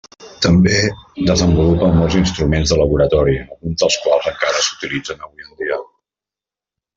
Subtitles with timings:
[0.43, 0.77] També
[1.27, 5.79] desenvolupà molts instruments de laboratori, alguns dels quals encara s'utilitzen avui en dia.